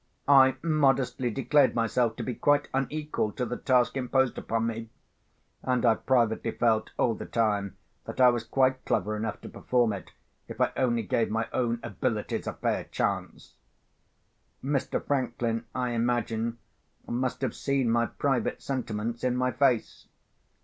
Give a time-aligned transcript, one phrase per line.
[0.27, 5.93] I modestly declared myself to be quite unequal to the task imposed upon me—and I
[5.93, 10.09] privately felt, all the time, that I was quite clever enough to perform it,
[10.47, 13.53] if I only gave my own abilities a fair chance.
[14.63, 15.05] Mr.
[15.05, 16.57] Franklin, I imagine,
[17.05, 20.07] must have seen my private sentiments in my face.